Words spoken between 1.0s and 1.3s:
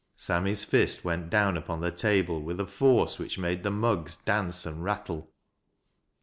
went